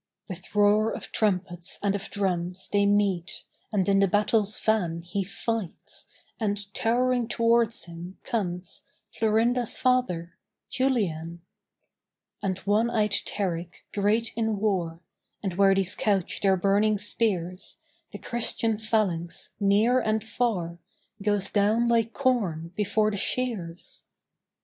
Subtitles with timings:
[0.27, 5.23] With roar of trumpets and of drums They meet; and in the battle's van He
[5.23, 6.07] fights;
[6.39, 10.39] and, towering towards him, comes Florinda's father,
[10.71, 11.41] Julian;
[12.41, 15.01] And one eyed Taric, great in war:
[15.43, 17.77] And where these couch their burning spears,
[18.11, 20.79] The Christian phalanx, near and far,
[21.21, 24.03] Goes down like corn before the shears.